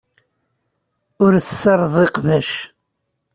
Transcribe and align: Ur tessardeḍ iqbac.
Ur 1.23 1.33
tessardeḍ 1.45 1.95
iqbac. 2.07 2.51